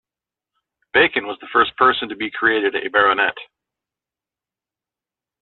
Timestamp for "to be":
2.09-2.31